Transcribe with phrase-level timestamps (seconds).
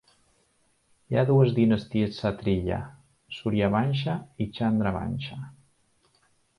[1.11, 2.81] Hi ha dues dinasties kshatriya:
[3.39, 5.43] "Surya Vansha" i "Chandra Vansha".